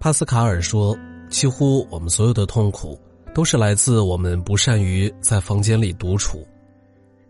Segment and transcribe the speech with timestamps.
[0.00, 0.96] 帕斯卡尔说
[1.28, 2.96] ：“几乎我们所有的痛苦，
[3.34, 6.46] 都是来自我们不善于在房间里独处。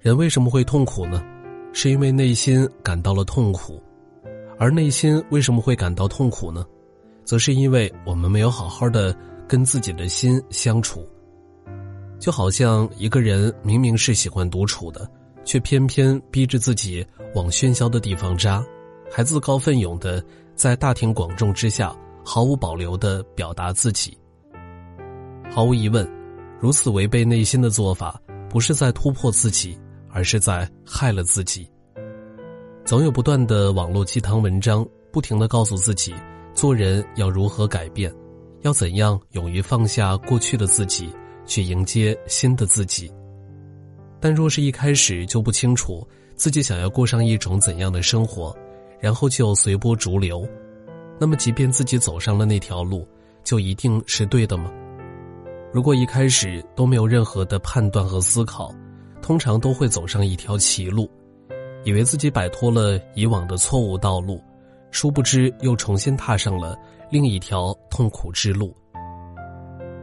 [0.01, 1.25] 人为什么会痛苦呢？
[1.73, 3.83] 是因为内心感到了痛苦，
[4.59, 6.63] 而内心为什么会感到痛苦呢？
[7.25, 9.17] 则是因为我们没有好好的
[9.49, 11.09] 跟自己的心相处。
[12.19, 15.09] 就好像一个人明明是喜欢独处的，
[15.43, 17.05] 却偏偏逼着自己
[17.35, 18.63] 往喧嚣的地方扎，
[19.11, 20.23] 还自告奋勇的
[20.55, 21.97] 在大庭广众之下。”
[22.31, 24.15] 毫无保留的表达自己。
[25.51, 26.07] 毫无疑问，
[26.61, 29.79] 如此违背内心的做法，不是在突破自己，
[30.11, 31.67] 而是在害了自己。
[32.85, 36.15] 总有不断的网络鸡汤文章，不停的告诉自己，
[36.53, 38.15] 做人要如何改变，
[38.61, 41.11] 要怎样勇于放下过去的自己，
[41.47, 43.11] 去迎接新的自己。
[44.21, 48.55] 但若是一开始就不清楚自己想要过上一种怎样的生活，
[49.01, 50.47] 然后就随波逐流。
[51.21, 53.07] 那么，即便自己走上了那条路，
[53.43, 54.73] 就一定是对的吗？
[55.73, 58.73] 如果一开始都没有任何的判断和思考，
[59.21, 61.11] 通常都会走上一条歧路，
[61.85, 64.41] 以为自己摆脱了以往的错误道路，
[64.91, 66.77] 殊不知又重新踏上了
[67.11, 68.75] 另一条痛苦之路。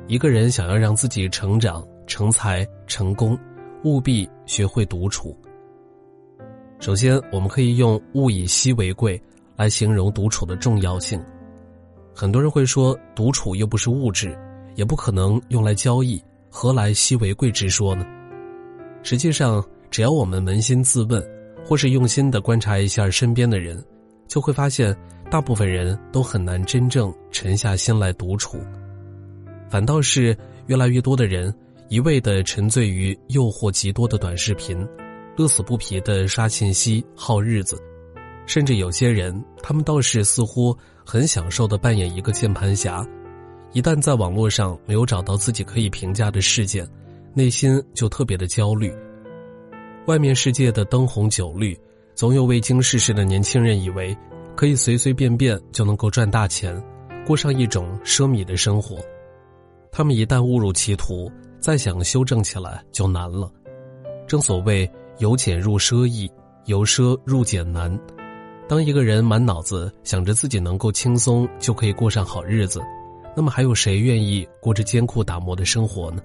[0.07, 3.39] 一个人想要让自己成长、成才、成功，
[3.83, 5.35] 务必学会独处。
[6.79, 9.19] 首先，我们可以用“物以稀为贵”。
[9.55, 11.21] 来形容独处的重要性，
[12.13, 14.37] 很多人会说，独处又不是物质，
[14.75, 18.05] 也不可能用来交易，何来稀为贵之说呢？
[19.03, 21.23] 实际上，只要我们扪心自问，
[21.65, 23.81] 或是用心的观察一下身边的人，
[24.27, 24.95] 就会发现，
[25.31, 28.57] 大部分人都很难真正沉下心来独处，
[29.69, 31.53] 反倒是越来越多的人
[31.87, 34.87] 一味的沉醉于诱惑极多的短视频，
[35.37, 37.81] 乐此不疲的刷信息耗日子。
[38.45, 43.05] 甚至有些人，他们倒是似乎很享受的扮演一个键盘侠，
[43.73, 46.87] 一旦在网络上没有找到自己可以评价的事件，
[47.33, 48.93] 内心就特别的焦虑。
[50.05, 51.75] 外面世界的灯红酒绿，
[52.13, 54.15] 总有未经世事的年轻人以为
[54.55, 56.79] 可以随随便便就能够赚大钱，
[57.25, 58.97] 过上一种奢靡的生活。
[59.91, 63.51] 他们一旦误入歧途，再想修正起来就难了。
[64.27, 66.29] 正所谓由俭入奢易，
[66.65, 67.99] 由奢入俭难。
[68.67, 72.81] 当一个人满脑子想着自己能够轻松就可以过上好日子，
[73.35, 76.21] 那么还有谁愿意过着艰苦打磨的生活呢？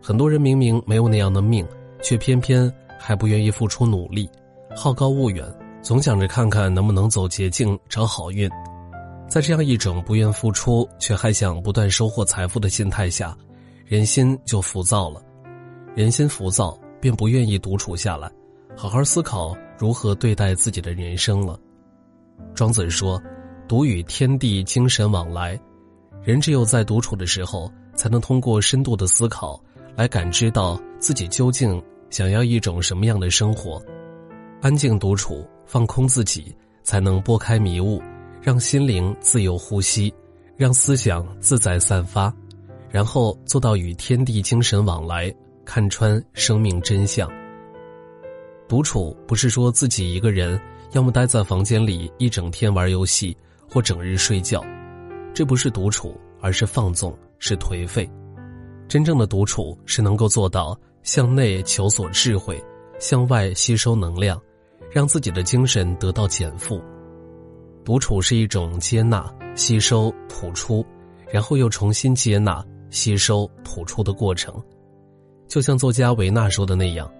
[0.00, 1.66] 很多人明明没有那样的命，
[2.02, 4.30] 却偏偏还不愿意付出努力，
[4.76, 5.44] 好高骛远，
[5.82, 8.48] 总想着看看能不能走捷径找好运。
[9.28, 13.36] 在这样一种不愿付出却还想不断收获财富的心态下，
[13.86, 15.20] 人心就浮躁了，
[15.96, 18.30] 人心浮躁便不愿意独处下来，
[18.76, 19.56] 好好思考。
[19.78, 21.58] 如何对待自己的人生了？
[22.54, 23.22] 庄子说
[23.68, 25.58] ：“独与天地精神往来。”
[26.22, 29.62] 人只有在独处的时候，才能通过深度的思考，
[29.94, 33.82] 来感知到自己究竟想要一种什么样的生活。
[34.62, 38.00] 安静独处，放空自己，才能拨开迷雾，
[38.40, 40.12] 让心灵自由呼吸，
[40.56, 42.34] 让思想自在散发，
[42.88, 45.32] 然后做到与天地精神往来，
[45.64, 47.30] 看穿生命真相。
[48.66, 50.60] 独处不是说自己一个人，
[50.92, 53.36] 要么待在房间里一整天玩游戏，
[53.68, 54.64] 或整日睡觉，
[55.34, 58.08] 这不是独处，而是放纵，是颓废。
[58.88, 62.62] 真正的独处是能够做到向内求索智慧，
[62.98, 64.40] 向外吸收能量，
[64.90, 66.82] 让自己的精神得到减负。
[67.84, 70.84] 独处是一种接纳、吸收、吐出，
[71.30, 74.54] 然后又重新接纳、吸收、吐出的过程，
[75.48, 77.10] 就像作家维纳说的那样。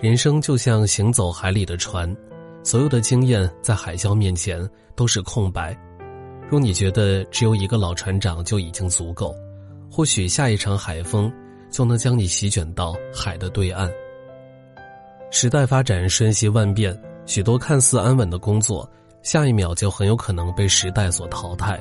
[0.00, 2.16] 人生就像行走海里的船，
[2.62, 4.66] 所有的经验在海啸面前
[4.96, 5.78] 都是空白。
[6.48, 9.34] 若你觉得只有一个老船长就已经足够，
[9.90, 11.30] 或许下一场海风
[11.70, 13.92] 就能将你席卷到海的对岸。
[15.30, 18.90] 时代发展瞬息万变，许多看似安稳的工作，
[19.22, 21.78] 下一秒就很有可能被时代所淘汰。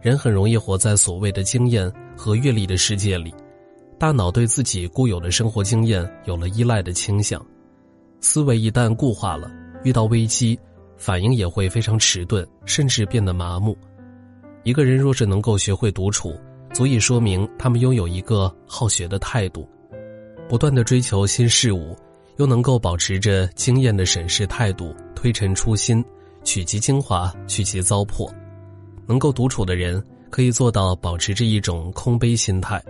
[0.00, 3.34] 人很容易活在所谓的经验和阅历的世界里。
[4.04, 7.42] 大脑对自己固有的生活经验有了依赖的倾向，
[8.20, 9.50] 思维一旦固化了，
[9.82, 10.60] 遇到危机，
[10.98, 13.74] 反应也会非常迟钝，甚至变得麻木。
[14.62, 16.38] 一个人若是能够学会独处，
[16.74, 19.66] 足以说明他们拥有一个好学的态度，
[20.50, 21.96] 不断的追求新事物，
[22.36, 26.04] 又能够保持着经验的审视态度，推陈出新，
[26.42, 28.30] 取其精华，去其糟粕。
[29.06, 32.84] 能够独处的人，可以做到保持着一种空杯心态。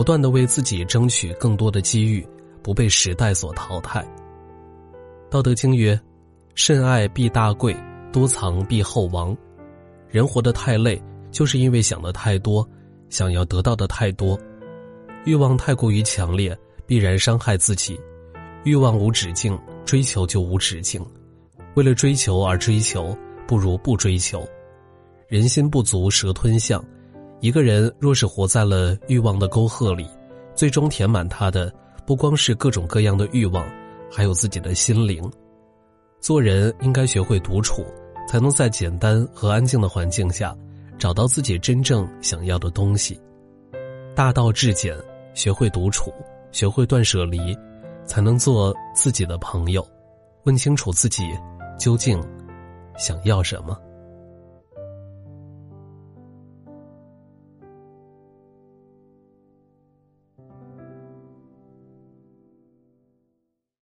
[0.00, 2.26] 不断的为自己争取更多的机遇，
[2.62, 4.02] 不被时代所淘汰。
[5.28, 6.00] 道德经曰
[6.56, 7.76] ：“慎爱必大贵，
[8.10, 9.36] 多藏必厚亡。”
[10.08, 10.98] 人活得太累，
[11.30, 12.66] 就是因为想的太多，
[13.10, 14.40] 想要得到的太多，
[15.26, 18.00] 欲望太过于强烈，必然伤害自己。
[18.64, 21.04] 欲望无止境，追求就无止境。
[21.74, 23.14] 为了追求而追求，
[23.46, 24.48] 不如不追求。
[25.28, 26.82] 人心不足蛇吞象，
[27.40, 30.06] 一个人若是活在了欲望的沟壑里，
[30.54, 31.72] 最终填满他的
[32.06, 33.66] 不光是各种各样的欲望，
[34.10, 35.30] 还有自己的心灵。
[36.20, 37.82] 做人应该学会独处，
[38.28, 40.54] 才能在简单和安静的环境下，
[40.98, 43.18] 找到自己真正想要的东西。
[44.14, 44.94] 大道至简，
[45.32, 46.12] 学会独处，
[46.52, 47.56] 学会断舍离，
[48.04, 49.86] 才能做自己的朋友。
[50.44, 51.24] 问清楚自己
[51.78, 52.22] 究竟
[52.98, 53.78] 想要什么。